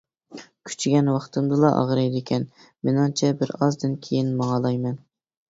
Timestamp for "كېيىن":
4.09-4.35